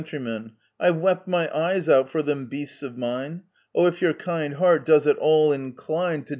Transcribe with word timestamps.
I've 0.79 0.97
wept 0.97 1.27
my 1.27 1.47
eyes 1.55 1.87
out 1.87 2.09
for 2.09 2.23
them 2.23 2.47
beasts 2.47 2.81
of 2.81 2.97
mine! 2.97 3.43
Oh, 3.75 3.85
if 3.85 4.01
your 4.01 4.15
kind 4.15 4.55
heart 4.55 4.83
does 4.83 5.05
at 5.05 5.17
all 5.19 5.53
incline 5.53 5.71
*" 5.71 5.79
What 5.93 6.09
are 6.09 6.17
you 6.17 6.25